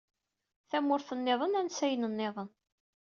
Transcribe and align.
Tamurt-nniḍen, 0.69 1.57
ansayen-nniḍen. 1.59 2.49